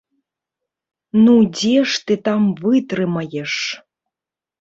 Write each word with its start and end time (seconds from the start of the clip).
Ну 1.25 1.35
дзе 1.57 1.75
ж 1.91 2.17
там 2.29 2.41
вытрымаеш! 2.63 3.53